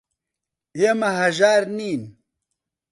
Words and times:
ئێمە 0.79 1.09
هەژار 1.19 1.63
نین. 1.77 2.01